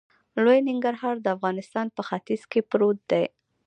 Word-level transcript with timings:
لوی 0.43 0.59
ننګرهار 0.67 1.15
د 1.21 1.27
افغانستان 1.35 1.87
په 1.95 2.01
ختیځ 2.09 2.41
کې 2.51 2.59
پروت 2.69 2.99
دی. 3.11 3.25